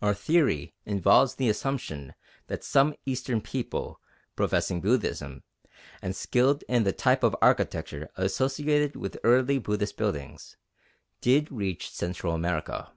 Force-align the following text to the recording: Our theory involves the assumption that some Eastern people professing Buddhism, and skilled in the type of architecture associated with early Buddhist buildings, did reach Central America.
Our 0.00 0.14
theory 0.14 0.72
involves 0.86 1.34
the 1.34 1.50
assumption 1.50 2.14
that 2.46 2.64
some 2.64 2.94
Eastern 3.04 3.42
people 3.42 4.00
professing 4.34 4.80
Buddhism, 4.80 5.42
and 6.00 6.16
skilled 6.16 6.64
in 6.70 6.84
the 6.84 6.92
type 6.94 7.22
of 7.22 7.36
architecture 7.42 8.08
associated 8.16 8.96
with 8.96 9.18
early 9.22 9.58
Buddhist 9.58 9.98
buildings, 9.98 10.56
did 11.20 11.52
reach 11.52 11.90
Central 11.90 12.32
America. 12.32 12.92